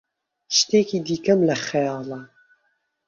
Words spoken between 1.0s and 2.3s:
دیکەم لە خەیاڵە.